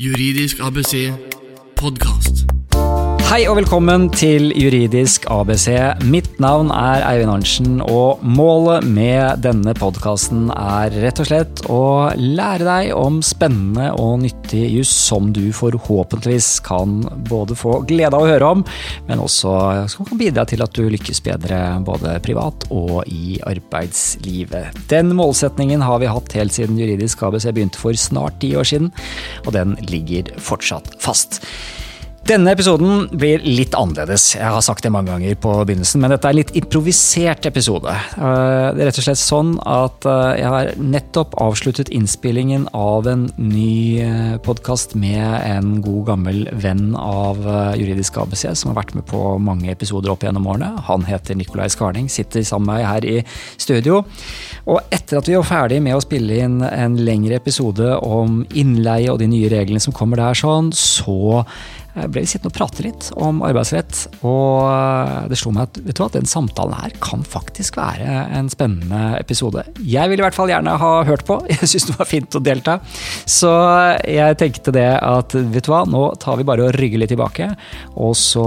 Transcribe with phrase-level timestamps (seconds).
[0.00, 1.12] Juridisk ABC
[1.74, 2.59] podkast.
[3.30, 5.68] Hei og velkommen til Juridisk ABC.
[6.10, 11.84] Mitt navn er Eivind Arntzen, og målet med denne podkasten er rett og slett å
[12.18, 18.26] lære deg om spennende og nyttig juss som du forhåpentligvis kan både få glede av
[18.26, 18.64] å høre om,
[19.06, 19.52] men også
[19.94, 24.88] som kan bidra til at du lykkes bedre både privat og i arbeidslivet.
[24.90, 28.90] Den målsetningen har vi hatt helt siden Juridisk ABC begynte for snart ti år siden,
[29.46, 31.44] og den ligger fortsatt fast.
[32.28, 34.34] Denne episoden blir litt annerledes.
[34.36, 37.90] Jeg har sagt det mange ganger på begynnelsen, men dette er en litt improvisert episode.
[37.90, 43.08] Eh, det er rett og slett sånn at eh, jeg har nettopp avsluttet innspillingen av
[43.10, 47.40] en ny eh, podkast med en god gammel venn av
[47.80, 50.74] Juridisk ABC, som har vært med på mange episoder opp gjennom årene.
[50.90, 53.18] Han heter Nikolai Skarning, sitter sammen med meg her i
[53.56, 54.04] studio.
[54.68, 59.08] Og etter at vi var ferdig med å spille inn en lengre episode om innleie
[59.10, 61.56] og de nye reglene som kommer der, sånn, så
[61.96, 64.04] Eh, ble vi sittende og prate litt om arbeidsrett.
[64.22, 68.26] Og eh, det slo meg at, vet du hva, den samtalen her kan faktisk være
[68.36, 69.64] en spennende episode.
[69.82, 71.40] Jeg ville i hvert fall gjerne ha hørt på.
[71.50, 72.78] Jeg syns det var fint å delta.
[73.28, 73.50] Så
[74.06, 77.48] jeg tenkte det at vet du hva, nå tar vi bare og rygger litt tilbake.
[78.00, 78.44] Og så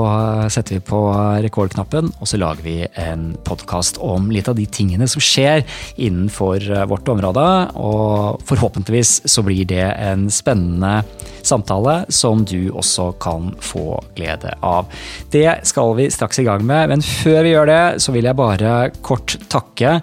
[0.53, 0.99] setter vi på
[1.43, 5.63] rekordknappen, og så lager vi en podkast om litt av de tingene som skjer
[5.95, 7.45] innenfor vårt område.
[7.79, 11.01] Og forhåpentligvis så blir det en spennende
[11.43, 13.32] samtale som du også kan
[13.63, 14.91] få glede av.
[15.33, 18.39] Det skal vi straks i gang med, men før vi gjør det, så vil jeg
[18.39, 19.99] bare kort takke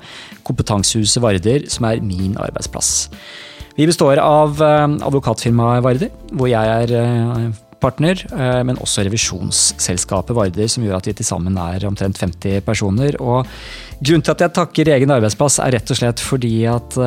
[0.47, 3.09] Kompetansehuset Varder, som er min arbeidsplass.
[3.79, 7.45] Vi består av eh, advokatfirmaet Varder, hvor jeg er eh,
[7.81, 12.65] partner, eh, men også revisjonsselskapet Varder, som gjør at vi til sammen er omtrent 50
[12.67, 13.17] personer.
[13.23, 13.47] Og
[14.01, 16.99] grunnen til at jeg takker egen arbeidsplass, er rett og slett fordi at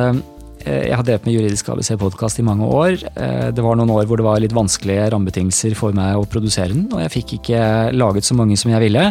[0.64, 2.96] jeg har drevet med Juridisk ABC-podkast i mange år.
[3.12, 6.72] Eh, det var noen år hvor det var litt vanskelige rammebetingelser for meg å produsere
[6.72, 7.60] den, og jeg fikk ikke
[7.92, 9.10] laget så mange som jeg ville.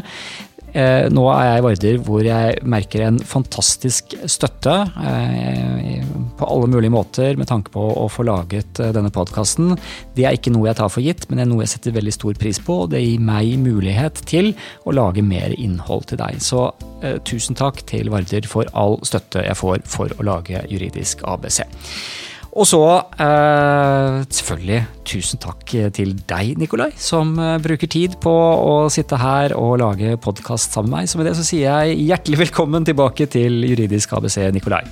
[0.74, 4.74] Eh, nå er jeg i Varder hvor jeg merker en fantastisk støtte
[6.38, 9.76] på alle mulige måter med tanke på å få laget denne podkasten.
[10.18, 12.16] Det er ikke noe jeg tar for gitt, men det er noe jeg setter veldig
[12.16, 12.80] stor pris på.
[12.90, 14.54] Det gir meg mulighet til
[14.90, 16.42] å lage mer innhold til deg.
[16.44, 16.66] Så
[17.06, 21.62] eh, tusen takk til Varder for all støtte jeg får for å lage Juridisk ABC.
[22.54, 22.82] Og så
[23.18, 25.64] eh, selvfølgelig tusen takk
[25.96, 30.94] til deg, Nikolai, som eh, bruker tid på å sitte her og lage podkast sammen
[30.94, 31.10] med meg.
[31.10, 34.84] Så med det så sier jeg hjertelig velkommen tilbake til Juridisk ABC, Nikolai.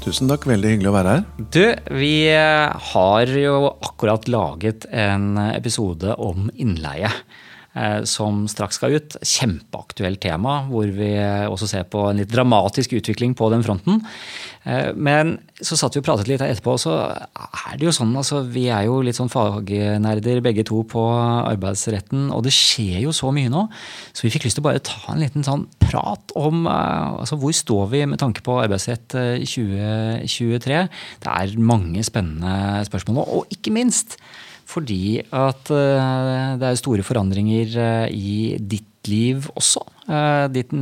[0.00, 1.26] Tusen takk, veldig hyggelig å være her.
[1.52, 1.64] Du,
[2.00, 7.12] vi eh, har jo akkurat laget en episode om innleie.
[7.76, 9.16] Eh, som straks skal ut.
[9.20, 11.10] Kjempeaktuelt tema, hvor vi
[11.44, 13.98] også ser på en litt dramatisk utvikling på den fronten.
[14.64, 18.14] Eh, men så satt vi og pratet litt etterpå, og så er det jo sånn
[18.16, 23.12] altså, Vi er jo litt sånn fagnerder begge to på arbeidsretten, og det skjer jo
[23.16, 23.66] så mye nå.
[24.16, 27.36] Så vi fikk lyst til å bare ta en liten sånn prat om eh, altså,
[27.42, 29.12] hvor står vi med tanke på arbeidsrett
[29.44, 30.82] 2023.
[31.28, 34.16] Det er mange spennende spørsmål nå, og ikke minst
[34.66, 39.84] fordi at eh, det er store forandringer eh, i ditt liv også.
[40.10, 40.72] Eh, ditt,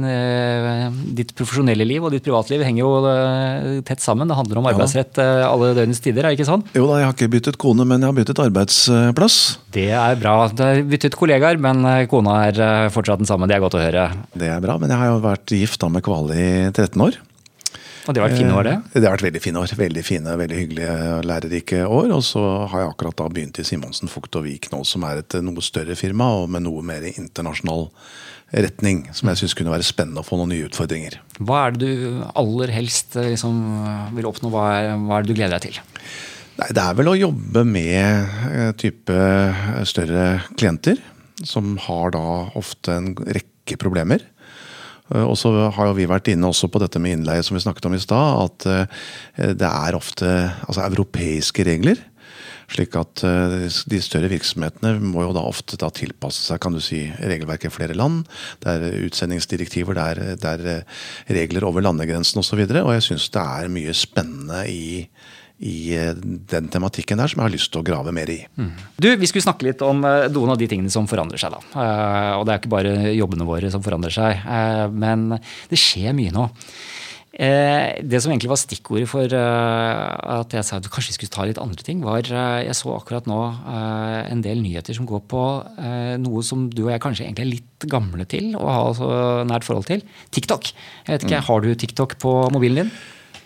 [1.18, 4.30] ditt, profesjonelle liv og ditt privatliv henger jo tett sammen.
[4.30, 6.64] Det handler om arbeidsrett alle døgnets tider, er ikke sånn?
[6.72, 9.38] Jo da, jeg har ikke byttet kone, men jeg har byttet arbeidsplass.
[9.76, 10.38] Det er bra.
[10.48, 13.50] Du har byttet kollegaer, men kona er fortsatt den samme.
[13.50, 14.08] Det er godt å høre.
[14.32, 17.20] Det er bra, men jeg har jo vært gift da med Kvale i 13 år.
[18.04, 18.74] Og det har vært fine år, det?
[18.76, 19.72] Eh, det har vært veldig fine år.
[19.78, 22.12] Veldig fine, veldig hyggelige, og lærerike år.
[22.16, 25.22] Og så har jeg akkurat da begynt i Simonsen Fugt og Vik nå, som er
[25.22, 27.88] et noe større firma og med noe mer internasjonal
[28.52, 29.06] retning.
[29.16, 31.16] Som jeg syns kunne være spennende å få noen nye utfordringer.
[31.40, 33.64] Hva er det du aller helst eh, liksom,
[34.18, 34.52] vil oppnå?
[34.52, 35.82] Hva er, hva er det du gleder deg til?
[36.54, 39.16] Nei, det er vel å jobbe med eh, type
[39.88, 41.00] større klienter.
[41.42, 44.22] Som har da ofte en rekke problemer.
[45.12, 47.62] Eh, og så har jo vi vært inne også på dette med innleie som vi
[47.64, 48.48] snakket om i stad.
[48.48, 50.32] At eh, det er ofte
[50.66, 52.00] altså, europeiske regler.
[52.72, 56.80] Slik at eh, de større virksomhetene må jo da ofte da tilpasse seg kan du
[56.82, 58.24] si, regelverket i flere land.
[58.64, 60.00] Det er utsendingsdirektiver,
[60.40, 62.64] det er, er regler over landegrensen osv.
[62.64, 64.84] Og, så og jeg syns det er mye spennende i
[65.62, 66.14] i eh,
[66.50, 68.40] den tematikken der som jeg har lyst til å grave mer i.
[68.58, 68.72] Mm.
[68.98, 71.54] Du, Vi skulle snakke litt om eh, noen av de tingene som forandrer seg.
[71.54, 71.62] da.
[71.84, 74.42] Eh, og det er ikke bare jobbene våre som forandrer seg,
[74.94, 75.38] men
[75.70, 76.48] det skjer mye nå.
[77.34, 81.58] Det som egentlig var stikkordet for at jeg sa at kanskje vi skulle ta litt
[81.58, 85.40] andre ting, var jeg så akkurat nå en del nyheter som går på
[86.22, 89.10] noe som du og jeg kanskje egentlig er litt gamle til å ha så
[89.50, 90.06] nært forhold til.
[90.30, 90.70] TikTok.
[91.08, 91.48] Jeg vet ikke, mm.
[91.50, 92.94] Har du TikTok på mobilen din?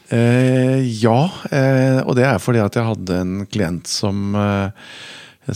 [0.08, 1.20] Eh, ja,
[1.52, 4.92] eh, og det er fordi at jeg hadde en klient som eh,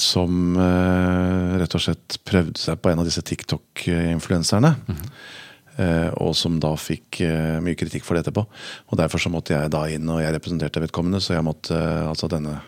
[0.01, 4.75] som eh, rett og slett prøvde seg på en av disse TikTok-influenserne.
[5.81, 8.45] Eh, og som da fikk eh, mye kritikk for det etterpå.
[8.93, 11.77] Og Derfor så måtte jeg da inn, og jeg representerte vedkommende, så jeg måtte,
[12.09, 12.59] altså denne,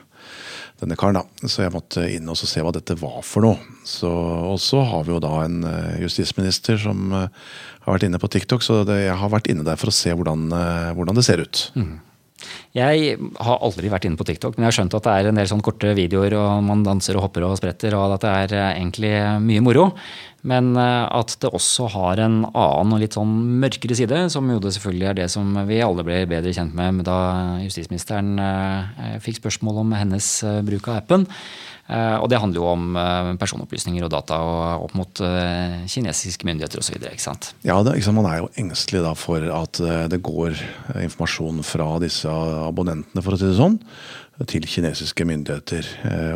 [0.84, 3.76] denne karen da, så jeg måtte inn og se hva dette var for noe.
[3.88, 7.44] Så, og så har vi jo da en eh, justisminister som eh,
[7.84, 10.12] har vært inne på TikTok, så det, jeg har vært inne der for å se
[10.12, 11.64] hvordan, eh, hvordan det ser ut.
[12.74, 15.38] Jeg har aldri vært inne på TikTok, men jeg har skjønt at det er en
[15.38, 18.54] del sånn korte videoer, og man danser og hopper og spretter, og at det er
[18.58, 19.12] eh, egentlig
[19.44, 19.84] mye moro.
[20.44, 24.58] Men eh, at det også har en annen og litt sånn mørkere side, som jo
[24.62, 27.18] det selvfølgelig er det som vi alle ble bedre kjent med da
[27.62, 30.32] justisministeren eh, fikk spørsmål om hennes
[30.66, 31.28] bruk av appen.
[31.84, 36.48] Eh, Og det handler jo om eh, personopplysninger og data og opp mot eh, kinesiske
[36.48, 36.96] myndigheter osv.
[36.96, 40.56] Ja, det, sant, Man er jo engstelig da for at det går
[41.02, 43.76] informasjon fra disse abonnentene for å si det sånn,
[44.50, 45.86] til kinesiske myndigheter.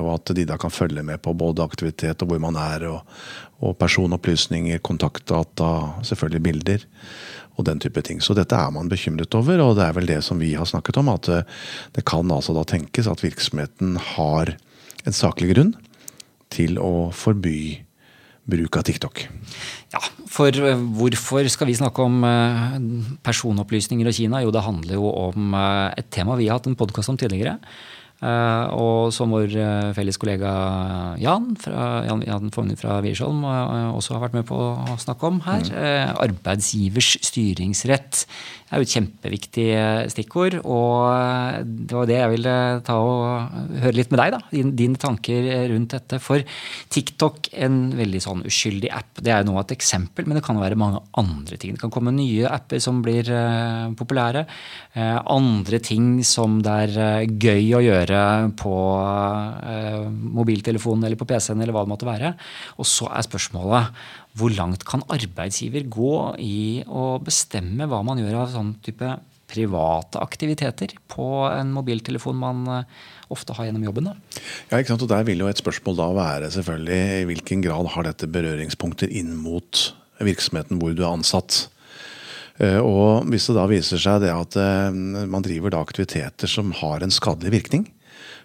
[0.03, 3.19] Og at de da kan følge med på både aktivitet og hvor man er, og,
[3.65, 5.73] og personopplysninger, kontaktdata,
[6.07, 6.87] selvfølgelig bilder.
[7.59, 8.21] Og den type ting.
[8.23, 11.01] Så dette er man bekymret over, og det er vel det som vi har snakket
[11.01, 11.11] om.
[11.11, 11.27] At
[11.97, 14.55] det kan altså da tenkes at virksomheten har
[15.09, 15.75] en saklig grunn
[16.53, 17.59] til å forby
[18.49, 19.27] bruk av TikTok.
[19.93, 20.01] Ja,
[20.31, 22.79] for eh, hvorfor skal vi snakke om eh,
[23.27, 24.41] personopplysninger og Kina?
[24.45, 27.59] Jo, det handler jo om eh, et tema vi har hatt en podkast om tidligere.
[28.19, 30.51] Eh, Og som vår eh, felles kollega
[31.23, 35.29] Jan, fra, Jan, Jan Fogner fra Wiersholm eh, også har vært med på å snakke
[35.31, 35.63] om her.
[35.71, 38.25] eh, Arbeidsgivers styringsrett
[38.69, 39.69] er jo et kjempeviktig
[40.13, 40.59] stikkord.
[40.67, 44.41] Og det var det jeg ville ta og høre litt med deg, da.
[44.53, 46.19] Din- Dine tanker rundt dette.
[46.21, 46.43] For
[46.93, 50.59] TikTok, en veldig sånn uskyldig app, det er jo nå et eksempel, men det kan
[50.61, 51.73] være mange andre ting.
[51.79, 53.25] Det kan komme nye apper som blir
[53.97, 54.45] populære.
[55.25, 58.08] Andre ting som det er gøy å gjøre
[58.59, 58.75] på
[59.69, 62.35] eh, mobiltelefonen eller på PC-en eller hva det måtte være.
[62.79, 63.91] Og så er spørsmålet
[64.39, 69.17] hvor langt kan arbeidsgiver gå i å bestemme hva man gjør av sånn type
[69.49, 72.99] private aktiviteter på en mobiltelefon man eh,
[73.33, 74.11] ofte har gjennom jobben?
[74.11, 74.43] da?
[74.71, 75.05] Ja, ikke sant?
[75.07, 79.11] Og Der vil jo et spørsmål da være selvfølgelig i hvilken grad har dette berøringspunkter
[79.11, 79.89] inn mot
[80.25, 81.69] virksomheten hvor du er ansatt.
[82.59, 86.73] Eh, Og hvis det da viser seg det at eh, man driver da aktiviteter som
[86.83, 87.89] har en skadelig virkning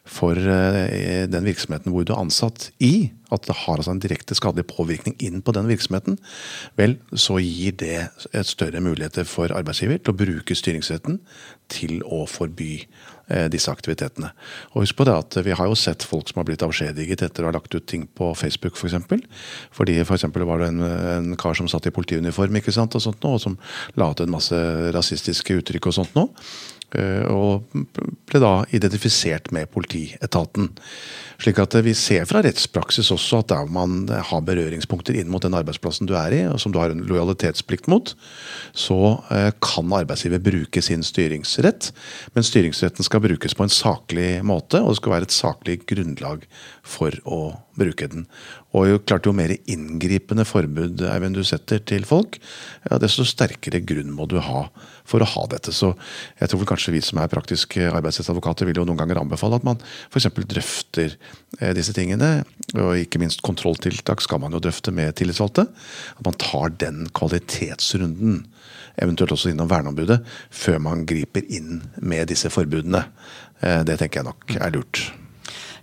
[0.03, 4.35] for eh, den virksomheten hvor du er ansatt i, at det har altså en direkte
[4.35, 6.17] skadelig påvirkning inn på den virksomheten,
[6.77, 11.21] vel, så gir det et større muligheter for arbeidsgiver til å bruke styringsretten
[11.71, 14.33] til å forby eh, disse aktivitetene.
[14.73, 17.47] Og husk på det at Vi har jo sett folk som har blitt avskjediget etter
[17.47, 18.83] å ha lagt ut ting på Facebook f.eks.
[18.83, 19.23] For eksempel.
[19.71, 23.07] Fordi for eksempel var det en, en kar som satt i politiuniform ikke sant, og
[23.07, 23.57] sånt nå, og som
[23.95, 24.61] la ut en masse
[24.93, 26.27] rasistiske uttrykk og sånt nå.
[26.99, 27.63] Eh, Og
[28.29, 30.71] ble da identifisert med politietaten.
[31.43, 35.43] Slik at eh, vi ser fra rettspraksis også at der man har berøringspunkter inn mot
[35.43, 38.13] den arbeidsplassen du er i, og som du har en lojalitetsplikt mot,
[38.71, 38.99] så
[39.33, 41.91] eh, kan arbeidsgiver bruke sin styringsrett.
[42.37, 46.47] Men styringsretten skal brukes på en saklig måte, og det skal være et saklig grunnlag
[46.83, 47.43] for å
[47.77, 48.25] bruke den.
[48.73, 52.39] Og jo, klart jo mer inngripende forbud Eivind, du setter til folk,
[52.89, 54.67] ja, desto sterkere grunn må du ha
[55.07, 55.73] for å ha dette.
[55.75, 55.91] Så
[56.39, 59.67] jeg tror vel kanskje vi som er praktiske arbeidsrettsadvokater vil jo noen ganger anbefale at
[59.67, 60.29] man f.eks.
[60.53, 61.15] drøfter
[61.59, 62.31] eh, disse tingene.
[62.77, 65.67] Og ikke minst kontrolltiltak skal man jo drøfte med tillitsvalgte.
[66.17, 68.45] At man tar den kvalitetsrunden,
[69.03, 70.21] eventuelt også innom verneombudet,
[70.53, 73.05] før man griper inn med disse forbudene.
[73.61, 75.09] Eh, Det tenker jeg nok er lurt.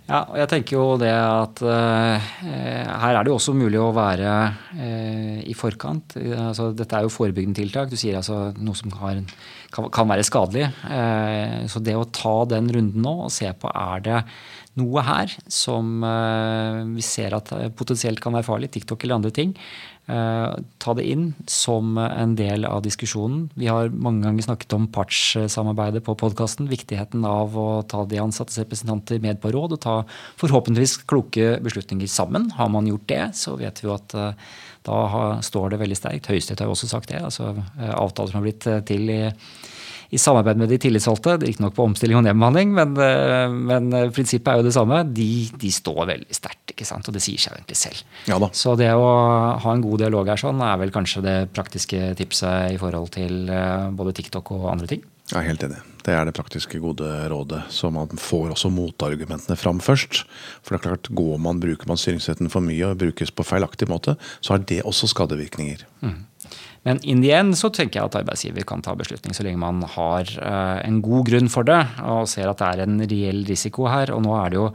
[0.09, 3.91] Ja, og jeg tenker jo det at eh, her er det jo også mulig å
[3.95, 4.31] være
[4.75, 6.17] eh, i forkant.
[6.19, 7.89] Eh, Altså, dette er jo forebyggende tiltak.
[7.91, 9.29] Du sier altså noe som har, en-
[9.73, 10.69] kan, kan være skadelig.
[10.87, 14.23] Eh, så det å ta den runden nå og se på er det
[14.79, 19.51] noe her som eh, vi ser at potensielt kan være farlig, TikTok eller andre ting,
[20.07, 23.49] eh, ta det inn som en del av diskusjonen.
[23.59, 26.71] Vi har mange ganger snakket om partssamarbeidet på podkasten.
[26.71, 29.97] Viktigheten av å ta de ansattes representanter med på råd og ta
[30.41, 32.51] forhåpentligvis kloke beslutninger sammen.
[32.55, 34.19] Har man gjort det, så vet vi jo at
[34.87, 36.31] da har, står det veldig sterkt.
[36.31, 37.21] Høyesterett har jo også sagt det.
[37.21, 39.21] altså eh, Avtaler som har blitt eh, til i
[40.11, 44.57] i samarbeid med de tillitsvalgte, riktignok på omstilling og nedbemanning, men, eh, men prinsippet er
[44.59, 44.97] jo det samme.
[45.07, 47.07] De, de står veldig sterkt, ikke sant?
[47.07, 48.01] og det sier seg jo egentlig selv.
[48.27, 48.49] Ja da.
[48.51, 49.07] Så det å
[49.63, 53.47] ha en god dialog her sånn, er vel kanskje det praktiske tipset i forhold til
[53.95, 55.07] både TikTok og andre ting.
[55.31, 55.79] Jeg er helt enig.
[56.01, 57.61] Det er det praktiske gode rådet.
[57.69, 60.23] Så man får også motargumentene fram først.
[60.63, 63.89] For det er klart, går man, bruker man styringsretten for mye og brukes på feilaktig
[63.91, 65.85] måte, så har det også skadevirkninger.
[66.87, 69.83] Men in the end så tenker jeg at arbeidsgiver kan ta beslutning så lenge man
[69.93, 73.85] har eh, en god grunn for det og ser at det er en reell risiko
[73.91, 74.13] her.
[74.15, 74.67] Og nå er det jo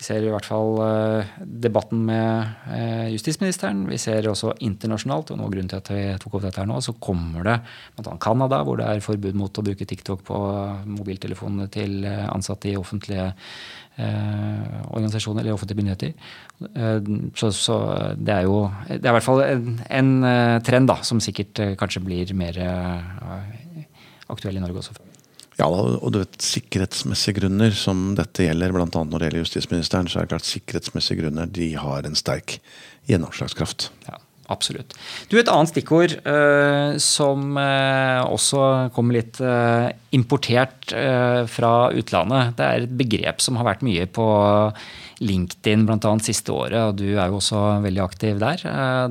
[0.00, 3.82] Vi ser i hvert fall eh, debatten med eh, justisministeren.
[3.90, 6.78] Vi ser også internasjonalt, og nå grunnen til at vi tok opp dette her nå,
[6.80, 7.58] så kommer det
[7.98, 8.14] bl.a.
[8.16, 10.38] Canada, hvor det er forbud mot å bruke TikTok på
[10.88, 13.28] mobiltelefonene til ansatte i offentlige
[14.00, 16.14] eh, organisasjoner eller offentlige myndigheter.
[16.70, 17.76] Eh, så, så,
[18.16, 20.10] det er jo Det er i hvert fall en, en
[20.66, 22.58] trend da, som sikkert kanskje blir mer
[24.30, 24.96] aktuell i Norge også.
[25.60, 28.86] Ja, og du vet, Sikkerhetsmessige grunner som dette gjelder, bl.a.
[28.88, 32.56] når det gjelder justisministeren, så er det klart sikkerhetsmessige grunner de har en sterk
[33.10, 33.90] gjennomslagskraft.
[34.08, 34.16] Ja,
[34.52, 34.94] absolutt.
[35.30, 42.56] Du, Et annet stikkord uh, som uh, også kommer litt uh, importert fra utlandet.
[42.58, 44.24] Det er et begrep som har vært mye på
[45.22, 46.14] LinkedIn bl.a.
[46.24, 48.64] siste året, og du er jo også veldig aktiv der.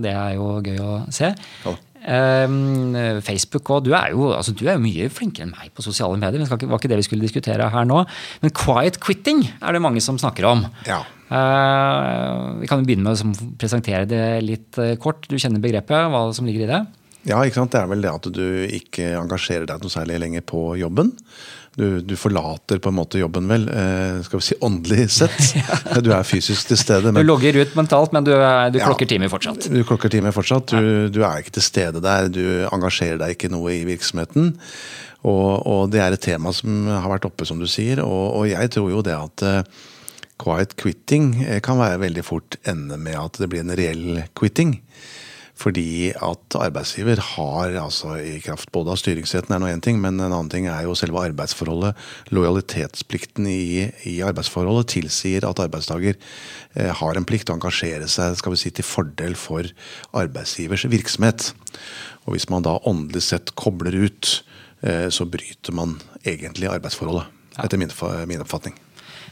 [0.04, 1.30] det er jo gøy å se.
[1.64, 1.76] Ja.
[2.00, 6.42] Um, Facebook og du altså, du er jo mye flinkere enn meg på sosiale medier.
[6.44, 8.04] Det var ikke det vi skulle diskutere her nå.
[8.44, 10.66] Men quiet quitting er det mange som snakker om.
[10.88, 11.04] Ja.
[11.30, 15.30] Uh, vi kan jo begynne med å presentere det litt uh, kort.
[15.30, 16.82] Du kjenner begrepet, hva som ligger i det?
[17.30, 17.74] Ja, ikke sant?
[17.76, 18.46] Det er vel det at du
[18.80, 21.14] ikke engasjerer deg noe særlig lenger på jobben
[21.80, 23.68] du, du, forlater på en måte jobben, vel.
[23.72, 25.38] Eh, skal vi si åndelig sett.
[26.06, 27.14] Du er fysisk til stede.
[27.14, 29.70] Men, du logger ut mentalt, men du, du klokker ja, timer fortsatt.
[29.72, 30.74] Du klokker timer fortsatt.
[30.74, 32.32] Du, du, er ikke til stede der.
[32.34, 34.56] Du engasjerer deg ikke noe i virksomheten.
[35.28, 38.04] Og, og det er et tema som har vært oppe, som du sier.
[38.04, 39.48] Og, og jeg tror jo det at
[40.40, 44.80] quiet quitting eh, kan være veldig fort ende med at det blir en reell quitting.
[45.60, 50.16] Fordi at arbeidsgiver har, altså i kraft både av styringsretten er nå én ting, men
[50.16, 52.00] en annen ting er jo selve arbeidsforholdet.
[52.32, 58.40] Lojalitetsplikten i, i arbeidsforholdet tilsier at arbeidstaker eh, har en plikt til å engasjere seg
[58.40, 59.68] skal vi si, til fordel for
[60.16, 61.52] arbeidsgivers virksomhet.
[62.24, 64.38] Og hvis man da åndelig sett kobler ut,
[64.88, 67.36] eh, så bryter man egentlig arbeidsforholdet.
[67.60, 67.92] Etter min,
[68.32, 68.80] min oppfatning.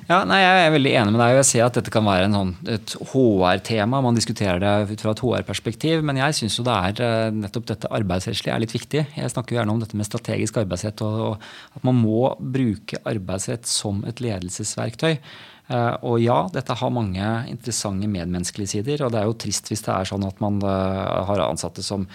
[0.08, 1.34] Ja, nei, Jeg er veldig enig med deg.
[1.36, 4.00] Jeg ser at dette kan være sånn, et HR-tema.
[4.06, 6.06] Man diskuterer det ut fra et HR-perspektiv.
[6.08, 9.04] Men jeg syns det er eh, nettopp dette arbeidsrettslige er litt viktig.
[9.18, 11.04] Jeg snakker jo gjerne om dette med strategisk arbeidsrett.
[11.04, 15.20] Og, og at man må bruke arbeidsrett som et ledelsesverktøy.
[15.68, 19.04] Uh, og ja, dette har mange interessante medmenneskelige sider.
[19.04, 22.08] Og det er jo trist hvis det er sånn at man uh, har ansatte som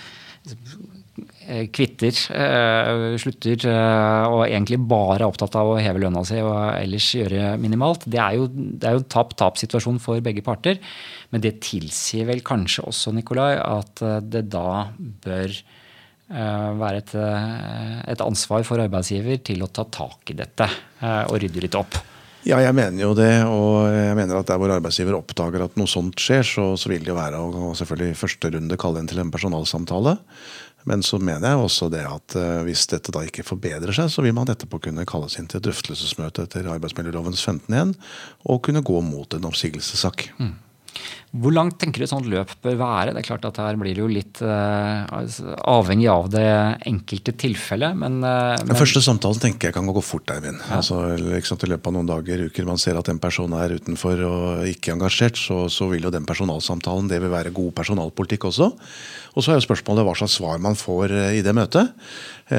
[0.43, 0.57] Eh,
[1.77, 6.55] kvitter, uh, slutter uh, og egentlig bare er opptatt av å heve lønna si og
[6.79, 10.81] ellers gjøre minimalt, det er jo, det er jo en tap-tap-situasjon for begge parter.
[11.33, 15.61] Men det tilsier vel kanskje også, Nikolai, at det da bør
[16.33, 17.11] være et,
[18.09, 20.69] et, ansvar for arbeidsgiver til å ta tak i dette
[21.03, 21.99] og rydde litt opp.
[22.43, 23.31] Ja, jeg mener jo det.
[23.47, 27.05] Og jeg mener at der hvor arbeidsgiver oppdager at noe sånt skjer, så, så vil
[27.05, 30.17] det jo være å selvfølgelig i første runde kalle inn til en personalsamtale.
[30.89, 34.25] Men så mener jeg også det at uh, hvis dette da ikke forbedrer seg, så
[34.25, 37.95] vil man etterpå kunne kalles inn til drøftelsesmøte etter arbeidsmiljølovens 15 igjen,
[38.49, 40.31] og kunne gå mot en oppsigelsessak.
[40.43, 40.57] Mm.
[41.33, 43.13] Hvor langt tenker du et sånt løp bør være?
[43.15, 45.09] Det er klart at Her blir det jo litt uh,
[45.65, 46.45] avhengig av det
[46.91, 47.97] enkelte tilfellet.
[47.97, 50.61] Men, uh, Den første samtalen tenker jeg kan gå fort, Eivind.
[50.61, 50.83] Ja.
[50.83, 54.21] Altså, liksom, I løpet av noen dager, uker, man ser at en person er utenfor
[54.29, 58.69] og ikke engasjert, så, så vil jo den personalsamtalen det vil være god personalpolitikk også.
[59.33, 61.97] Og så er jo spørsmålet hva slags svar man får uh, i det møtet.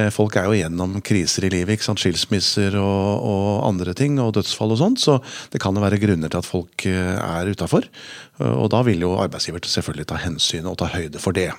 [0.10, 1.76] Folk er jo gjennom kriser i livet.
[1.76, 2.02] ikke sant?
[2.02, 5.02] Skilsmisser og, og andre ting, og dødsfall og sånt.
[5.04, 5.20] Så
[5.54, 7.86] det kan jo være grunner til at folk er utafor.
[8.42, 11.52] Og da vil jo arbeidsgiver selvfølgelig ta hensyn og ta høyde for det.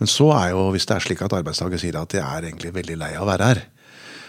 [0.00, 2.74] Men så er jo, hvis det er slik at arbeidstaker sier at de er egentlig
[2.74, 3.64] veldig lei av å være her,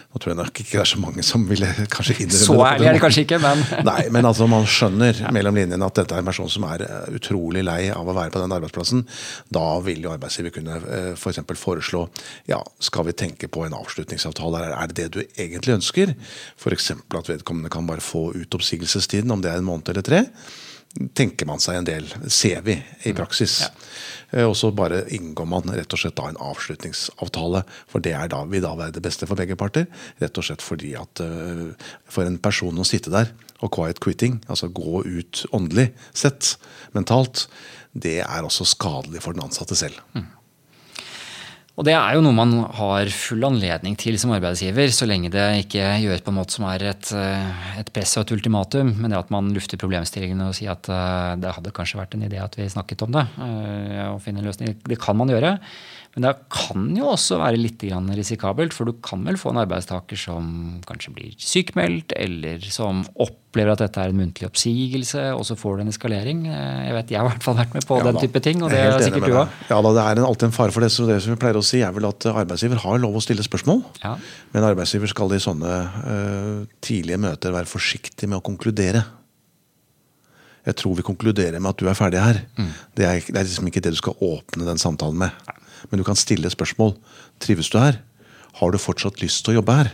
[0.08, 2.88] nå tror jeg nok ikke det er så mange som ville kanskje innrømme Så ærlig
[2.88, 6.24] er det kanskje ikke, men Nei, men altså man skjønner mellom linjene at dette er
[6.24, 9.04] en person som er eh, utrolig lei av å være på den arbeidsplassen.
[9.54, 11.42] Da vil jo arbeidsgiver kunne uh, eh, f.eks.
[11.52, 12.06] For foreslå
[12.48, 14.64] ja, skal vi tenke på en avslutningsavtale.
[14.78, 16.16] Er det det du egentlig ønsker?
[16.56, 16.94] F.eks.
[16.96, 20.24] at vedkommende kan bare få ut oppsigelsestiden, om det er en måned eller tre
[21.18, 22.78] tenker man seg en del, ser vi
[23.08, 23.60] i praksis.
[23.66, 23.72] Ja.
[24.32, 27.64] Eh, og så bare inngår man rett og slett da en avslutningsavtale.
[27.92, 29.88] For det er da, vil da være det beste for begge parter.
[30.22, 31.70] Rett og slett fordi at uh,
[32.10, 33.32] for en person å sitte der
[33.66, 36.56] og quiet quitting, altså gå ut åndelig sett,
[36.94, 37.48] mentalt,
[37.98, 39.98] det er også skadelig for den ansatte selv.
[40.14, 40.28] Mm.
[41.78, 45.44] Og det er jo noe man har full anledning til som arbeidsgiver, så lenge det
[45.62, 49.14] ikke gjøres på en måte som er et, eh, et press og et ultimatum, men
[49.14, 52.42] det at man lufter problemstillingene og sier at uh, det hadde kanskje vært en idé
[52.42, 53.28] at vi snakket om det.
[53.38, 54.74] Uh, og finne en løsning.
[54.90, 55.54] Det kan man gjøre.
[56.16, 57.84] Men det kan jo også være litt
[58.18, 63.76] risikabelt, for du kan vel få en arbeidstaker som kanskje blir sykmeldt, eller som opplever
[63.76, 66.46] at dette er en muntlig oppsigelse, og så får du en eskalering.
[66.50, 68.74] Jeg vet, jeg har i hvert fall vært med på ja, den type ting, og
[68.74, 69.60] det er sikkert du òg.
[69.70, 70.90] Ja da, det er alltid en fare for det.
[70.96, 73.46] Så det som vi pleier å si, er vel at arbeidsgiver har lov å stille
[73.46, 73.84] spørsmål.
[74.02, 74.16] Ja.
[74.56, 79.06] Men arbeidsgiver skal i sånne uh, tidlige møter være forsiktig med å konkludere.
[80.68, 82.42] Jeg tror vi konkluderer med at du er ferdig her.
[82.58, 85.54] Det, er, det er liksom ikke det du skal åpne den samtalen med.
[85.90, 86.96] Men du kan stille spørsmål.
[87.44, 88.00] Trives du her?
[88.60, 89.92] Har du fortsatt lyst til å jobbe her?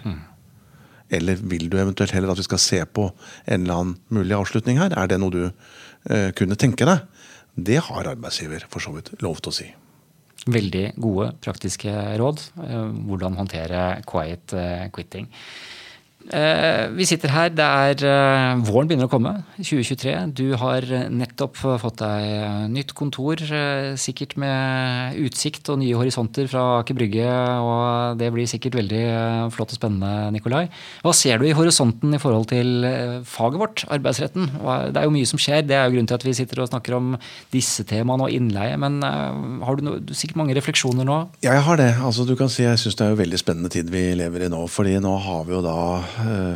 [1.13, 3.09] Eller vil du eventuelt heller at vi skal se på
[3.45, 4.95] en eller annen mulig avslutning her?
[4.97, 7.03] Er det noe du eh, kunne tenke deg?
[7.53, 9.67] Det har arbeidsgiver for så vidt lov til å si.
[10.49, 12.41] Veldig gode praktiske råd.
[12.65, 15.29] eh, Hvordan håndtere quiet eh, quitting.
[16.32, 20.13] Eh, Vi sitter her, det er eh, våren begynner å komme, 2023.
[20.38, 23.42] Du har nettopp fått deg eh, nytt kontor,
[24.00, 27.27] sikkert med utsikt og nye horisonter fra Aker Brygge.
[27.27, 29.03] Og det blir sikkert veldig
[29.53, 30.65] flott og spennende, Nikolai.
[31.03, 32.88] Hva ser du i horisonten i forhold til
[33.27, 34.50] faget vårt, arbeidsretten?
[34.94, 36.72] Det er jo mye som skjer, det er jo grunnen til at vi sitter og
[36.72, 37.13] snakker om
[37.53, 38.80] disse temaene og innleie.
[38.80, 41.20] Men har du, no, du sikkert mange refleksjoner nå?
[41.44, 41.92] Ja, jeg har det.
[42.00, 44.51] Altså, du kan si, jeg syns det er jo veldig spennende tid vi lever i
[44.53, 44.63] nå.
[44.72, 45.77] fordi nå har vi jo da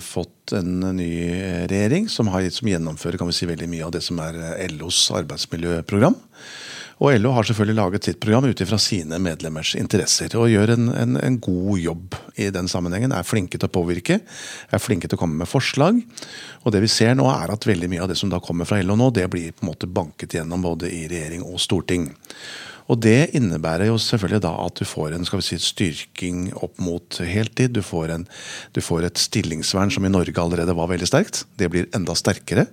[0.04, 3.94] fått en ny eh, regjering som, har, som gjennomfører kan vi si, veldig mye av
[3.96, 6.16] det som er eh, LOs arbeidsmiljøprogram.
[6.98, 10.34] Og LO har selvfølgelig laget sitt program ut ifra sine medlemmers interesser.
[10.40, 13.14] Og gjør en, en, en god jobb i den sammenhengen.
[13.14, 14.18] Er flinke til å påvirke.
[14.74, 16.00] Er flinke til å komme med forslag.
[16.64, 18.82] Og det vi ser nå er at veldig mye av det som da kommer fra
[18.82, 22.10] LO nå, det blir på en måte banket gjennom både i regjering og storting.
[22.88, 26.80] Og det innebærer jo selvfølgelig da at du får en skal vi si, styrking opp
[26.80, 27.74] mot heltid.
[27.76, 28.28] Du får, en,
[28.76, 31.44] du får et stillingsvern som i Norge allerede var veldig sterkt.
[31.60, 32.68] Det blir enda sterkere.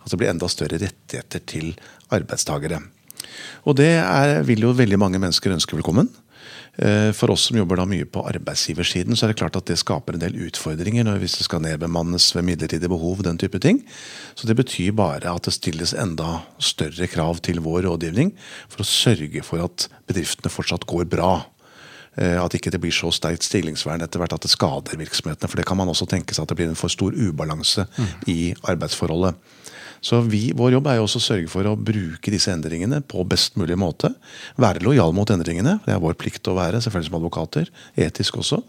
[0.00, 1.74] Altså det blir enda større rettigheter til
[2.14, 2.78] arbeidstakere.
[3.66, 6.12] Og det er, vil jo veldig mange mennesker ønske velkommen.
[6.78, 9.78] Eh, For oss som jobber da mye på arbeidsgiversiden, så er det klart at det
[9.80, 13.22] skaper en del utfordringer hvis det skal nedbemannes ved midlertidige behov.
[13.22, 13.82] den type ting.
[14.34, 18.34] Så det betyr bare at det stilles enda større krav til vår rådgivning
[18.68, 21.46] for å sørge for at bedriftene fortsatt går bra.
[22.18, 25.48] Eh, At ikke det blir så sterkt stillingsvern etter hvert at det skader virksomhetene.
[25.48, 27.86] For det kan man også tenke seg at det blir en for stor ubalanse
[28.26, 29.34] i arbeidsforholdet.
[30.04, 33.24] Så vi, Vår jobb er jo også å sørge for å bruke disse endringene på
[33.28, 34.12] best mulig måte.
[34.60, 37.70] Være lojal mot endringene, det er vår plikt å være, selvfølgelig som advokater.
[38.06, 38.62] Etisk også.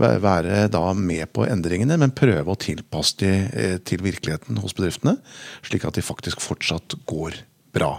[0.00, 5.18] Være da med på endringene, men prøve å tilpasse de eh, til virkeligheten hos bedriftene.
[5.66, 7.42] Slik at de faktisk fortsatt går
[7.76, 7.92] bra.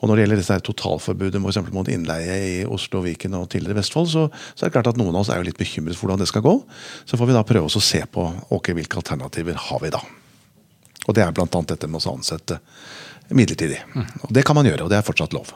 [0.00, 3.78] Og Når det gjelder dette totalforbudet for eksempel mot innleie i Oslo, Viken og tidligere
[3.78, 6.08] Vestfold, så, så er det klart at noen av oss er jo litt bekymret for
[6.08, 6.58] hvordan det skal gå.
[7.08, 10.02] Så får vi da prøve oss å se på okay, hvilke alternativer har vi da.
[11.04, 11.46] Og det er bl.a.
[11.46, 12.60] dette med å ansette
[13.34, 13.80] midlertidig.
[14.22, 15.52] Og Det kan man gjøre, og det er fortsatt lov.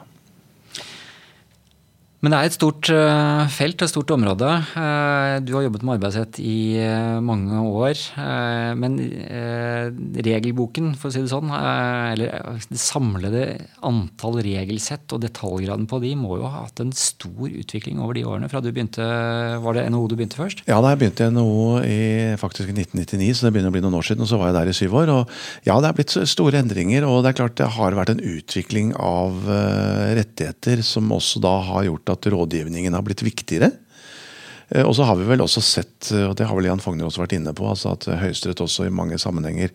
[2.19, 4.49] Men det er et stort felt felt, et stort område.
[4.75, 7.95] Eh, Du har jobbet med arbeidsrett i eh, mange år.
[8.19, 9.87] eh, Men eh,
[10.27, 13.43] regelboken, for å si det sånn, eh, eller eh, det samlede
[13.87, 18.25] antall regelsett og detaljgraden på de, må jo ha hatt en stor utvikling over de
[18.27, 18.99] årene fra du begynte
[19.63, 20.65] Var det NHO du begynte først?
[20.67, 22.01] Ja, da jeg begynte i NHO i
[22.43, 24.27] faktisk i 1999, så det begynner å bli noen år siden.
[24.27, 25.15] Og så var jeg der i syv år.
[25.15, 25.39] Og
[25.71, 27.07] ja, det er blitt store endringer.
[27.07, 31.55] Og det er klart det har vært en utvikling av eh, rettigheter som også da
[31.71, 33.73] har gjort at rådgivningen har blitt viktigere.
[34.69, 37.09] Eh, Og så har vi vel også sett, eh, og det har vel Jan Fogner
[37.09, 39.71] også vært inne på, altså at Høyesterett også i mange sammenhenger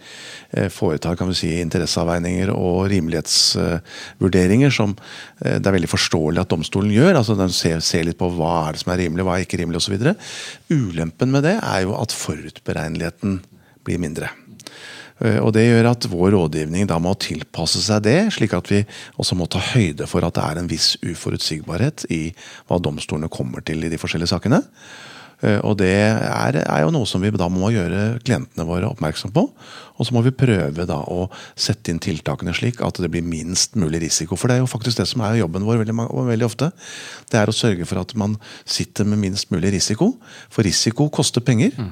[0.51, 4.93] eh, foretar kan vi si, interesseavveininger og rimelighetsvurderinger som
[5.41, 7.15] eh, det er veldig forståelig at domstolen gjør.
[7.17, 9.61] altså Den ser, ser litt på hva er det som er rimelig, hva er ikke
[9.63, 9.97] rimelig osv.
[10.69, 13.41] Ulempen med det er jo at forutberegneligheten
[13.83, 14.29] blir mindre.
[15.23, 18.83] Eh, Og Det gjør at vår rådgivning da må tilpasse seg det, slik at vi
[19.17, 22.33] også må ta høyde for at det er en viss uforutsigbarhet i
[22.67, 24.61] hva domstolene kommer til i de forskjellige sakene.
[25.43, 29.31] Eh, Og Det er, er jo noe som vi da må gjøre klientene våre oppmerksom
[29.35, 29.47] på.
[29.99, 33.75] Og så må vi prøve da å sette inn tiltakene slik at det blir minst
[33.75, 34.35] mulig risiko.
[34.35, 35.95] For det er jo faktisk det som er jobben vår veldig,
[36.33, 36.71] veldig ofte.
[37.29, 40.15] Det er å sørge for at man sitter med minst mulig risiko.
[40.49, 41.71] For risiko koster penger.
[41.77, 41.91] Eh,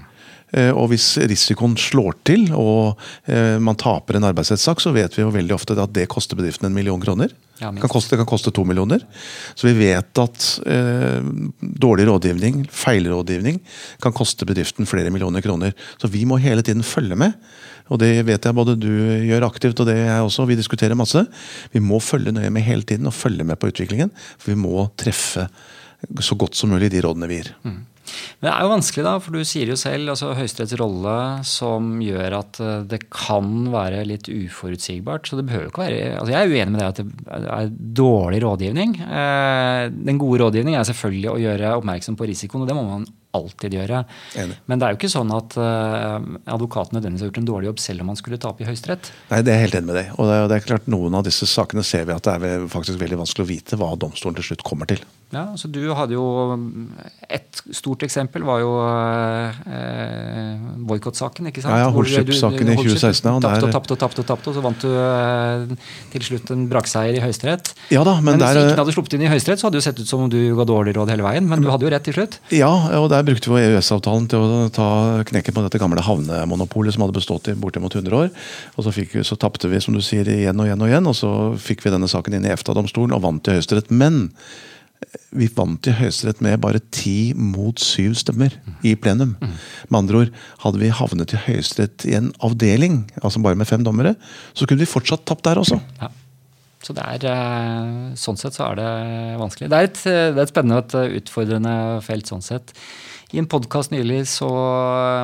[0.75, 2.99] Og hvis risikoen slår til og
[3.31, 6.67] eh, man taper en arbeidsrettssak, så vet vi jo veldig ofte at det koster bedriften
[6.67, 7.31] en million kroner.
[7.61, 9.03] Ja, det, kan koste, det kan koste to millioner.
[9.55, 11.21] Så vi vet at eh,
[11.61, 13.61] dårlig rådgivning, feilrådgivning,
[14.01, 15.75] kan koste bedriften flere millioner kroner.
[16.01, 17.37] Så vi må hele tiden følge med.
[17.91, 18.89] Og det vet jeg både du
[19.27, 20.47] gjør aktivt, og det jeg også.
[20.49, 21.23] Vi diskuterer masse.
[21.75, 24.11] Vi må følge nøye med hele tiden og følge med på utviklingen.
[24.39, 25.47] For vi må treffe
[26.23, 27.53] så godt som mulig de rådene vi gir.
[28.41, 31.15] Men det er jo vanskelig, da, for du sier jo selv altså Høyesteretts rolle
[31.47, 35.29] som gjør at eh, det kan være litt uforutsigbart.
[35.29, 38.43] Så det behøver ikke være altså Jeg er uenig med deg at det er dårlig
[38.45, 38.97] rådgivning.
[39.05, 43.07] Eh, Den gode rådgivning er selvfølgelig å gjøre oppmerksom på risikoen, og det må man
[43.37, 44.03] alltid gjøre.
[44.41, 44.57] Enig.
[44.67, 46.17] Men det er jo ikke sånn at uh,
[46.51, 49.11] advokaten nødvendigvis har gjort en dårlig jobb selv om han skulle tape i Høyesterett.
[49.31, 50.13] Nei, det er jeg helt enig med deg.
[50.17, 52.69] Og det er, det er klart Noen av disse sakene ser vi at det er
[52.71, 55.03] faktisk veldig vanskelig å vite hva domstolen til slutt kommer til.
[55.31, 56.25] Ja, så Du hadde jo
[57.31, 61.47] Et stort eksempel var jo eh, boikottsaken.
[61.47, 64.63] Ja, ja, Holship-saken i 2016, ja, Tapte og tapte og tapte, og tapte, og så
[64.65, 67.71] vant du eh, til slutt en brakseier i Høyesterett.
[67.93, 69.77] Ja da, men Men hvis der, du ikke hadde sluppet inn i Høyesterett, så hadde
[69.77, 71.47] det jo sett ut som om du ga dårlig råd hele veien.
[71.47, 72.39] Men du hadde jo rett til slutt.
[72.55, 74.87] Ja, og der brukte vi EØS-avtalen til å ta
[75.27, 78.31] knekken på dette gamle havnemonopolet som hadde bestått i bortimot 100 år.
[78.75, 81.09] Og så, fikk vi, så tapte vi, som du sier, igjen og igjen og igjen,
[81.11, 81.31] og så
[81.61, 83.91] fikk vi denne saken inn i EFTA-domstolen og vant i Høyesterett.
[83.93, 84.27] Men
[85.35, 88.53] vi vant i Høyesterett med bare ti mot syv stemmer
[88.85, 89.35] i plenum.
[89.41, 93.85] Med andre ord, hadde vi havnet i Høyesterett i en avdeling, altså bare med fem
[93.87, 94.15] dommere,
[94.53, 95.79] så kunne vi fortsatt tapt der også.
[96.01, 96.11] Ja.
[96.81, 98.91] Så det er, eh, sånn sett så er det
[99.41, 99.69] vanskelig.
[99.69, 102.73] Det er et, det er et spennende og et utfordrende felt sånn sett.
[103.31, 104.47] I en podkast nylig så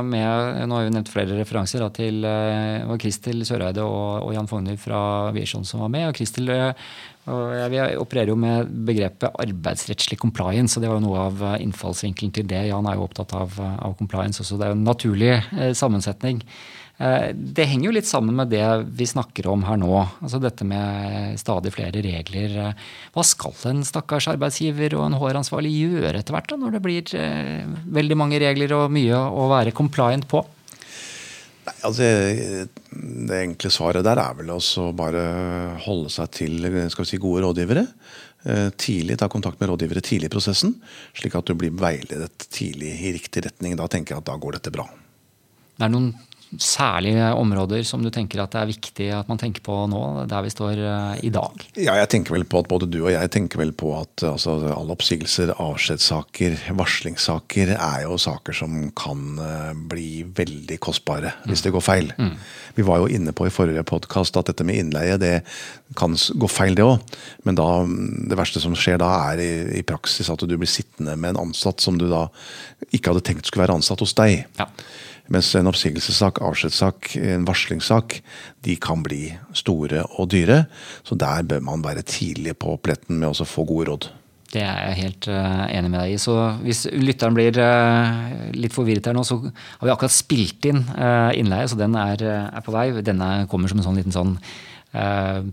[0.07, 4.31] med Nå har vi nevnt flere referanser da, til eh, det Kristel Søreide og, og
[4.31, 5.01] Jan Fogner fra
[5.35, 6.07] Wiersson som var med.
[6.07, 6.71] og Kristel eh,
[7.27, 12.31] Vi opererer jo med begrepet arbeidsrettslig compliance, og det var jo noe av eh, innfallsvinkelen
[12.37, 12.63] til det.
[12.69, 14.55] Jan er jo opptatt av, av compliance også.
[14.55, 16.39] Det er jo en naturlig eh, sammensetning.
[16.97, 18.65] Eh, Det henger jo litt sammen med det
[18.97, 19.93] vi snakker om her nå.
[20.21, 22.57] Altså dette med stadig flere regler.
[22.57, 26.83] Eh, Hva skal en stakkars arbeidsgiver og en HR-ansvarlig gjøre etter hvert, da, når det
[26.85, 27.65] blir eh,
[27.99, 30.43] veldig mange regler og mye å være compliant på?
[31.67, 32.05] Nei, altså,
[32.97, 35.25] Det enkle svaret der er vel å bare
[35.83, 37.83] holde seg til skal vi si, gode rådgivere.
[38.79, 40.77] Tidlig Ta kontakt med rådgivere tidlig i prosessen,
[41.17, 43.75] slik at du blir veiledet tidlig i riktig retning.
[43.75, 44.87] Da tenker jeg at da går dette bra.
[45.75, 46.13] Det er noen
[46.55, 50.45] særlige områder som du tenker at det er viktig at man tenker på nå, der
[50.45, 51.65] vi står eh, i dag?
[51.75, 54.57] Ja, jeg tenker vel på at Både du og jeg tenker vel på at altså,
[54.71, 61.73] alle oppsigelser, avskjedssaker, varslingssaker er jo saker som kan eh, bli veldig kostbare hvis det
[61.75, 62.13] går feil.
[62.77, 65.35] Vi var jo inne på i forrige podkast at dette med innleie det
[65.97, 67.17] kan gå feil, det òg.
[67.47, 70.69] Men da, mm, det verste som skjer da, er i, i praksis at du blir
[70.69, 72.27] sittende med en ansatt som du da
[72.91, 74.43] ikke hadde tenkt skulle være ansatt hos deg.
[74.59, 74.69] Ja.
[75.33, 78.19] Mens en oppsigelsessak, avskjedssak, en varslingssak,
[78.65, 80.65] de kan bli store og dyre.
[81.07, 84.09] Så der bør man være tidlig på pletten med å få gode råd.
[84.47, 86.21] Det er jeg helt eh, enig med deg i.
[86.21, 90.85] Så hvis lytteren blir eh, litt forvirret her nå, så har vi akkurat spilt inn
[90.95, 92.89] eh, innleie, så den er, er på vei.
[93.03, 94.39] Denne kommer som en sånn liten sånn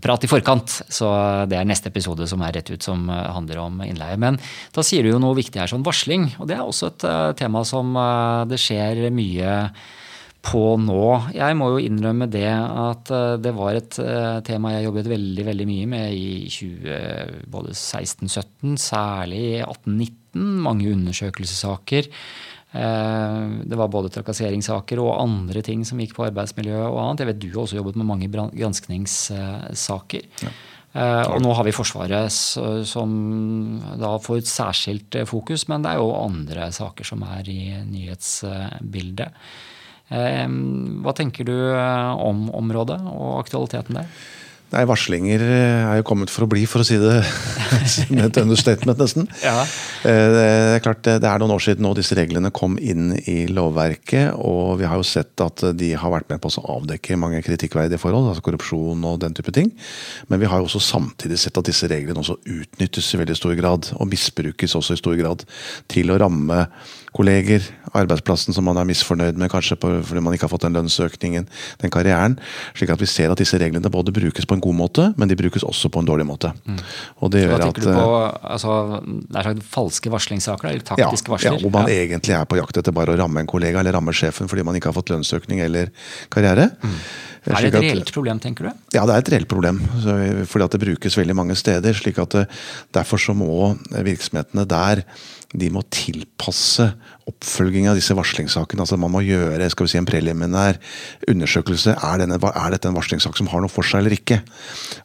[0.01, 0.71] prat i forkant.
[0.89, 1.05] Så
[1.51, 4.15] det er neste episode som er rett ut, som handler om innleie.
[4.17, 4.39] Men
[4.73, 6.23] da sier du jo noe viktig her, sånn varsling.
[6.39, 7.05] Og det er også et
[7.37, 7.91] tema som
[8.49, 9.51] det skjer mye
[10.45, 11.31] på nå.
[11.35, 15.45] Jeg må jo innrømme det at eh, det var et eh, tema jeg jobbet veldig
[15.47, 20.13] veldig mye med i 20, både 16-17, særlig i 18-19.
[20.65, 22.11] Mange undersøkelsessaker.
[22.75, 27.25] Eh, Det var både trakasseringssaker og andre ting som gikk på arbeidsmiljø og annet.
[27.25, 30.31] Jeg vet du har også jobbet med mange granskningssaker.
[30.45, 30.55] Ja.
[30.95, 33.09] Og nå har vi Forsvaret som
[33.99, 39.35] da får et særskilt fokus, men det er jo andre saker som er i nyhetsbildet.
[40.13, 40.47] Eh,
[41.01, 44.09] Hva tenker du eh, om området og aktualiteten der?
[44.73, 47.19] Nei, Varslinger eh, er jo kommet for å bli, for å si det
[48.15, 49.27] med et understatement, nesten.
[49.45, 49.61] Ja.
[50.03, 53.45] Det er klart det det er noen år siden nå disse reglene kom inn i
[53.47, 57.43] lovverket, og vi har jo sett at de har vært med på å avdekke mange
[57.45, 59.71] kritikkverdige forhold, altså korrupsjon og den type ting.
[60.33, 63.55] Men vi har jo også samtidig sett at disse reglene også utnyttes i veldig stor
[63.61, 65.45] grad, og misbrukes også i stor grad
[65.93, 66.65] til å ramme
[67.15, 67.63] kolleger,
[67.95, 71.47] arbeidsplassen som man er misfornøyd med kanskje på, fordi man ikke har fått den lønnsøkningen,
[71.81, 72.37] den karrieren.
[72.75, 75.37] Slik at vi ser at disse reglene både brukes på en god måte, men de
[75.39, 76.51] brukes også på en dårlig måte.
[77.23, 78.73] Og det Hva gjør tenker at du eh, på altså,
[79.37, 81.59] nær falske varslingssaker, eller taktiske ja, varsler?
[81.59, 82.01] Ja, hvor man Ja.
[82.03, 84.75] egentlig er på jakt etter bare å ramme en kollega eller ramme sjefen fordi man
[84.75, 85.93] ikke har fått lønnsøkning eller
[86.33, 86.71] karriere.
[86.83, 86.99] Mm.
[87.45, 88.71] Er det et reelt problem, tenker du?
[88.95, 89.79] Ja, det er et reelt problem.
[90.01, 90.15] Så,
[90.49, 91.93] fordi at det brukes veldig mange steder.
[91.93, 92.49] slik at
[92.95, 95.03] Derfor så må virksomhetene der
[95.59, 96.91] de må tilpasse
[97.29, 98.83] oppfølging av disse varslingssakene.
[98.83, 100.77] altså Man må gjøre skal vi si, en preliminær
[101.31, 101.95] undersøkelse.
[101.97, 104.41] Er, denne, er dette en varslingssak som har noe for seg eller ikke?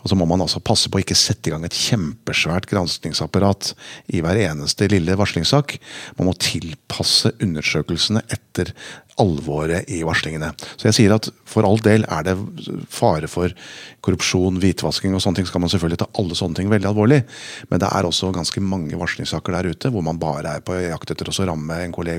[0.03, 3.73] Og så må man altså passe på å ikke sette i gang et kjempesvært granskningsapparat
[4.13, 5.79] i hver eneste lille varslingssak.
[6.21, 8.75] Man må tilpasse undersøkelsene etter
[9.21, 10.53] alvoret i varslingene.
[10.77, 12.37] Så jeg sier at for all del er det
[12.93, 13.53] fare for
[14.05, 17.21] korrupsjon, hvitvasking og sånne ting, skal man selvfølgelig ta alle sånne ting veldig alvorlig.
[17.73, 21.13] Men det er også ganske mange varslingssaker der ute hvor man bare er på jakt
[21.13, 22.10] etter å ramme en kollega.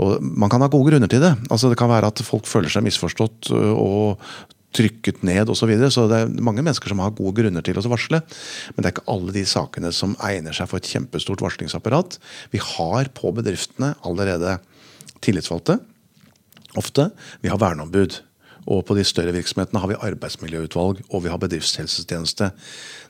[0.00, 1.34] Og man kan ha gode grunner til det.
[1.50, 4.24] Altså Det kan være at folk føler seg misforstått øh, og
[4.76, 5.58] trykket ned osv.
[5.58, 5.90] Så, videre.
[5.90, 8.22] så det er mange mennesker som har gode grunner til å varsle.
[8.74, 12.20] Men det er ikke alle de sakene som egner seg for et kjempestort varslingsapparat.
[12.54, 14.58] Vi har på bedriftene allerede
[15.24, 15.80] tillitsvalgte.
[16.78, 17.10] Ofte.
[17.42, 18.20] Vi har verneombud.
[18.70, 22.50] Og på de større virksomhetene har vi arbeidsmiljøutvalg og vi har bedriftshelsetjeneste.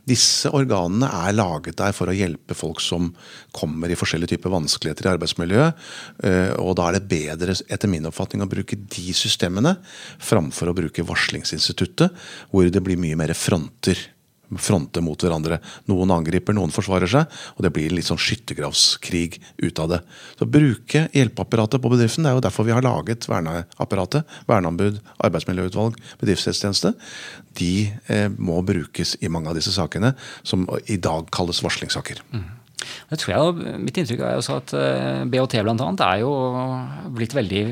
[0.08, 3.10] Disse organene er laget der for å hjelpe folk som
[3.56, 5.82] kommer i forskjellige typer vanskeligheter i arbeidsmiljøet.
[6.24, 9.76] Eh, og da er det bedre, etter min oppfatning, å bruke de systemene
[10.24, 12.16] framfor å bruke varslingsinstituttet,
[12.50, 14.00] hvor det blir mye mer fronter
[14.58, 15.60] fronte mot hverandre.
[15.90, 20.00] Noen angriper, noen forsvarer seg, og det blir litt sånn skyttergravskrig ut av det.
[20.40, 22.26] Så Bruke hjelpeapparatet på bedriften.
[22.26, 24.38] Det er jo derfor vi har laget verneapparatet.
[24.50, 26.94] Verneombud, arbeidsmiljøutvalg, bedriftshelsetjeneste.
[27.60, 27.74] De
[28.10, 32.24] eh, må brukes i mange av disse sakene, som i dag kalles varslingssaker.
[32.34, 32.48] Mm.
[33.10, 34.72] Det tror jeg, Mitt inntrykk er også at
[35.30, 36.30] BHT eh, blant annet, er jo
[37.16, 37.62] blitt veldig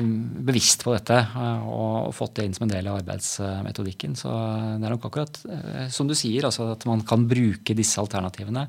[0.49, 4.17] bevisst på dette eh, og fått det inn som en del av arbeidsmetodikken.
[4.19, 8.01] Så det er nok akkurat eh, som du sier, altså at man kan bruke disse
[8.01, 8.67] alternativene.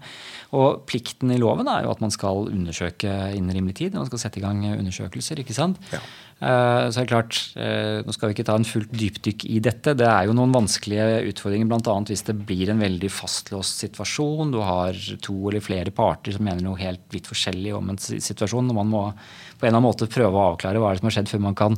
[0.56, 3.98] Og plikten i loven er jo at man skal undersøke innen rimelig tid.
[3.98, 5.42] Man skal sette i gang undersøkelser.
[5.42, 5.80] ikke sant?
[5.94, 6.02] Ja.
[6.40, 9.58] Eh, så er det klart, eh, Nå skal vi ikke ta en fullt dypdykk i
[9.60, 9.92] dette.
[9.92, 11.96] Det er jo noen vanskelige utfordringer, bl.a.
[12.08, 14.54] hvis det blir en veldig fastlåst situasjon.
[14.54, 18.72] Du har to eller flere parter som mener noe helt vidt forskjellig om en situasjon.
[18.72, 21.10] og Man må på en eller annen måte prøve å avklare hva er det som
[21.10, 21.76] har skjedd, før man kan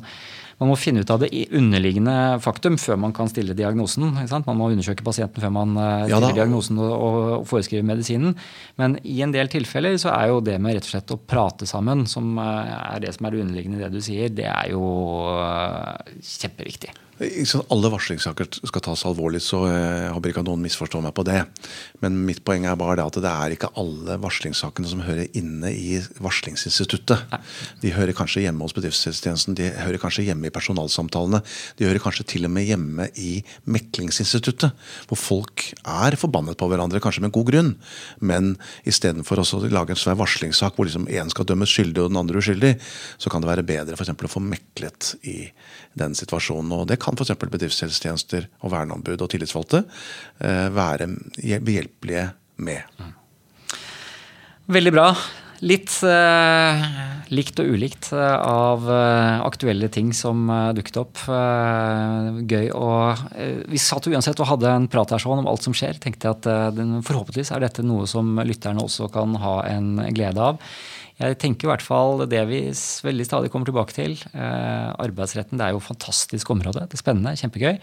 [0.62, 4.12] man må finne ut av det underliggende faktum før man kan stille diagnosen.
[4.14, 8.36] Man må undersøke pasienten før man eh, stiller ja, diagnosen og, og foreskriver medisinen.
[8.78, 11.66] Men i en del tilfeller så er jo det med rett og slett å prate
[11.66, 14.84] sammen, som er det som er det underliggende i det du sier, det er jo
[16.22, 16.92] kjempeviktig.
[17.22, 21.40] Alle varslingssaker skal tas alvorlig, så jeg håper ikke at noen misforstår meg på det.
[22.02, 25.70] Men mitt poeng er bare det at det er ikke alle varslingssakene som hører inne
[25.70, 27.36] i varslingsinstituttet.
[27.82, 31.42] De hører kanskje hjemme hos bedriftshelsetjenesten, de hører kanskje hjemme i personalsamtalene.
[31.78, 33.32] De hører kanskje til og med hjemme i
[33.70, 34.74] meklingsinstituttet,
[35.10, 37.72] hvor folk er forbannet på hverandre, kanskje med god grunn.
[38.20, 38.54] Men
[38.88, 42.42] istedenfor å lage en svær varslingssak hvor liksom én skal dømmes skyldig og den andre
[42.42, 42.74] uskyldig,
[43.20, 45.38] så kan det være bedre for å få meklet i
[45.98, 46.72] den situasjonen.
[46.72, 47.34] og Det kan f.eks.
[47.42, 49.84] bedriftshelsetjenester og verneombud og tillitsvalgte
[50.42, 51.10] eh, være
[51.64, 52.28] behjelpelige
[52.62, 52.98] med.
[54.72, 55.08] Veldig bra.
[55.62, 56.86] Litt eh,
[57.32, 61.20] likt og ulikt uh, av eh, aktuelle ting som dukket opp.
[62.50, 62.72] gøy.
[62.74, 63.22] Og
[63.70, 66.00] vi satt uansett og hadde en prat her sånn om alt som skjer.
[66.02, 70.50] tenkte jeg at den, Forhåpentligvis er dette noe som lytterne også kan ha en glede
[70.50, 70.58] av.
[71.22, 72.60] Jeg tenker i hvert fall det vi
[73.06, 74.16] veldig stadig kommer tilbake til.
[74.34, 76.82] Eh, arbeidsretten det er jo et fantastisk område.
[76.90, 77.78] Det er spennende, kjempegøy.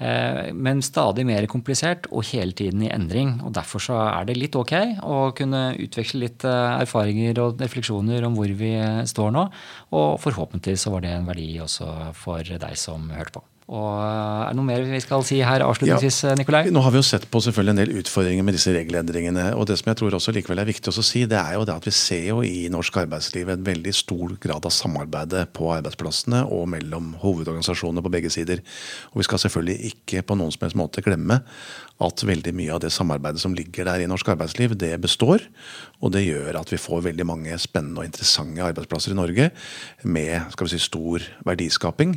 [0.00, 3.36] Eh, men stadig mer komplisert og hele tiden i endring.
[3.44, 4.74] og Derfor så er det litt ok
[5.06, 8.74] å kunne utveksle litt eh, erfaringer og refleksjoner om hvor vi
[9.06, 9.46] står nå.
[9.94, 13.46] Og forhåpentligvis så var det en verdi også for deg som hørte på.
[13.70, 16.64] Og er det noe mer vi skal si her avslutningsvis, ja, Nikolai?
[16.74, 19.44] Nå har vi jo sett på selvfølgelig en del utfordringer med disse regelendringene.
[19.54, 21.76] og Det som jeg tror også likevel er viktig å si, det er jo det
[21.78, 26.42] at vi ser jo i norsk arbeidsliv en veldig stor grad av samarbeide på arbeidsplassene
[26.50, 28.64] og mellom hovedorganisasjonene på begge sider.
[29.14, 31.38] Og Vi skal selvfølgelig ikke på noen som helst måte glemme
[32.00, 35.44] at veldig mye av det samarbeidet som ligger der i norsk arbeidsliv, det består.
[36.00, 39.50] Og det gjør at vi får veldig mange spennende og interessante arbeidsplasser i Norge
[40.04, 42.16] med skal vi si, stor verdiskaping.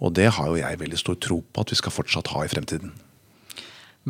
[0.00, 2.50] Og det har jo jeg veldig stor tro på at vi skal fortsatt ha i
[2.52, 2.92] fremtiden.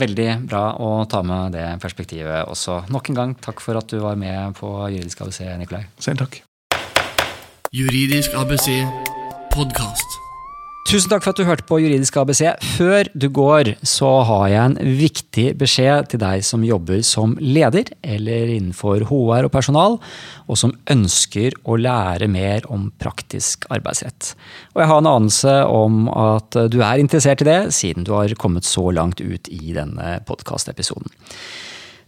[0.01, 2.85] Veldig bra å ta med det perspektivet også.
[2.95, 5.85] Nok en gang takk for at du var med på Juridisk ABC, Nikolai.
[5.99, 6.41] Selv takk.
[7.75, 8.71] Juridisk ABC
[9.51, 10.30] podkast.
[10.89, 12.41] Tusen takk for at du hørte på Juridisk ABC.
[12.79, 17.93] Før du går, så har jeg en viktig beskjed til deg som jobber som leder
[18.01, 19.99] eller innenfor HR og personal,
[20.49, 24.33] og som ønsker å lære mer om praktisk arbeidsrett.
[24.75, 28.33] Og jeg har en anelse om at du er interessert i det, siden du har
[28.41, 31.13] kommet så langt ut i denne podkastepisoden.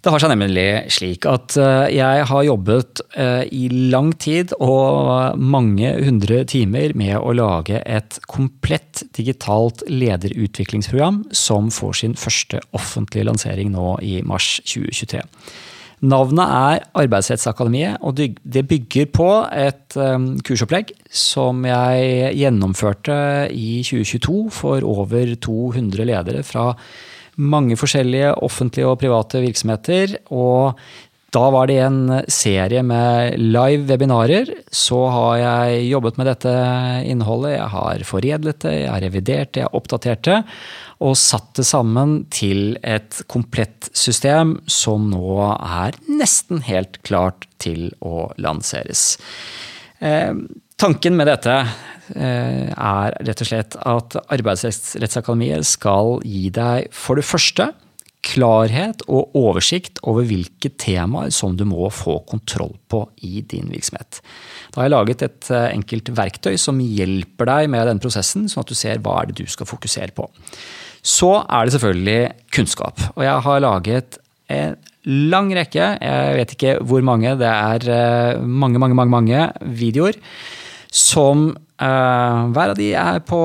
[0.02, 5.38] Det har seg nemlig slik at eh, jeg har jobbet eh, i lang tid og
[5.38, 13.28] mange hundre timer med å lage et komplett digitalt lederutviklingsprogram som får sin første offentlige
[13.30, 15.22] lansering nå i mars 2023.
[16.02, 23.22] Navnet er Arbeidsrettsakademiet, og det bygger på et eh, kursopplegg som jeg gjennomførte
[23.54, 26.72] i 2022 for over 200 ledere fra
[27.36, 30.18] mange forskjellige offentlige og private virksomheter.
[30.30, 30.78] og
[31.32, 34.50] da var det en serie med live webinarer.
[34.68, 36.52] Så har jeg jobbet med dette
[37.08, 37.54] innholdet.
[37.54, 40.36] Jeg har foredlet det, jeg har revidert det, jeg har oppdatert det.
[41.00, 47.88] Og satt det sammen til et komplett system som nå er nesten helt klart til
[48.04, 49.16] å lanseres.
[50.82, 51.52] Tanken med dette
[52.18, 57.68] eh, er rett og slett at Arbeidsrettsakademiet skal gi deg for det første
[58.26, 64.18] klarhet og oversikt over hvilke temaer som du må få kontroll på i din virksomhet.
[64.72, 68.64] Da har jeg laget et eh, enkelt verktøy som hjelper deg med den prosessen, sånn
[68.64, 70.26] at du ser hva er det du skal fokusere på.
[70.98, 73.04] Så er det selvfølgelig kunnskap.
[73.14, 74.18] Og jeg har laget
[74.50, 74.74] en
[75.30, 79.46] lang rekke, jeg vet ikke hvor mange, det er eh, mange, mange, mange, mange
[79.78, 80.18] videoer
[80.92, 81.50] som
[81.80, 83.42] eh, Hver av de er på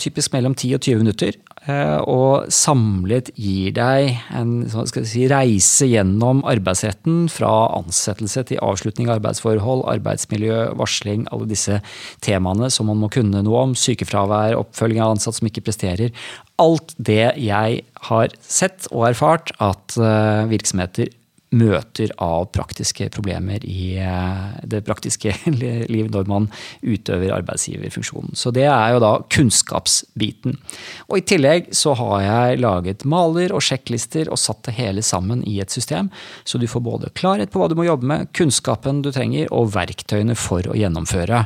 [0.00, 1.38] typisk mellom 10 og 20 minutter.
[1.68, 9.18] Eh, og samlet gir deg en si, reise gjennom arbeidsretten fra ansettelse til avslutning av
[9.18, 11.82] arbeidsforhold, arbeidsmiljø, varsling, alle disse
[12.24, 13.76] temaene som man må kunne noe om.
[13.76, 16.16] Sykefravær, oppfølging av ansatte som ikke presterer.
[16.60, 21.12] Alt det jeg har sett og erfart at uh, virksomheter
[21.50, 25.34] møter av praktiske problemer i eh, det praktiske
[25.90, 26.46] liv når man
[26.82, 28.36] utøver arbeidsgiverfunksjonen.
[28.38, 30.58] Så det er jo da kunnskapsbiten.
[31.08, 35.42] Og i tillegg så har jeg laget maler og sjekklister og satt det hele sammen
[35.48, 36.10] i et system,
[36.44, 39.72] så du får både klarhet på hva du må jobbe med, kunnskapen du trenger og
[39.74, 41.44] verktøyene for å gjennomføre.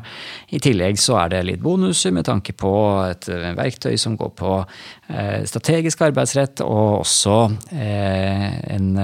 [0.53, 2.75] I tillegg så er det litt bonuser med tanke på
[3.09, 5.04] et verktøy som går på eh,
[5.45, 7.37] strategisk arbeidsrett, og også
[7.77, 8.95] eh, en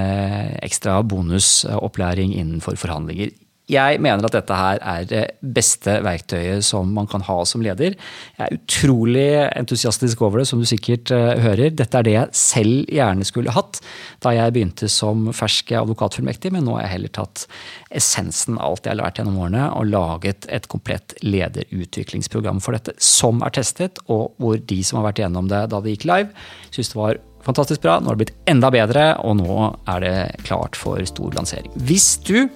[0.65, 3.35] ekstra ekstra bonusopplæring innenfor forhandlinger.
[3.71, 7.95] Jeg mener at dette her er det beste verktøyet som man kan ha som leder.
[8.39, 11.71] Jeg er utrolig entusiastisk over det, som du sikkert uh, hører.
[11.77, 13.81] Dette er det jeg selv gjerne skulle hatt
[14.25, 17.47] da jeg begynte som fersk advokatfullmektig, men nå har jeg heller tatt
[17.95, 22.97] essensen av alt jeg har lært gjennom årene og laget et komplett lederutviklingsprogram for dette,
[23.01, 26.49] som er testet, og hvor de som har vært gjennom det da det gikk live,
[26.75, 27.99] syns det var fantastisk bra.
[28.01, 30.17] Nå har det blitt enda bedre, og nå er det
[30.49, 31.71] klart for stor lansering.
[31.89, 32.49] Hvis du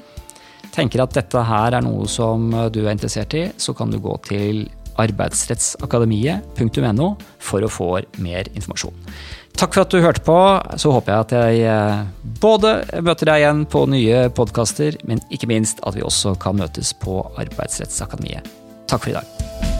[0.74, 4.14] tenker at dette her er noe som du er interessert i, så kan du gå
[4.26, 4.66] til
[5.00, 7.08] arbeidsrettsakademiet.no
[7.42, 7.88] for å få
[8.22, 8.94] mer informasjon.
[9.54, 10.38] Takk for at du hørte på.
[10.80, 11.98] Så håper jeg at jeg eh,
[12.42, 12.70] både
[13.06, 17.12] møter deg igjen på nye podkaster, men ikke minst at vi også kan møtes på
[17.38, 18.42] Arbeidsrettsakademiet.
[18.90, 19.73] Takk for i dag.